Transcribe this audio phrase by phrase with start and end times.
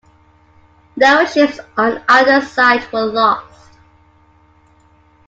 [0.95, 3.75] No ships on either side were lost.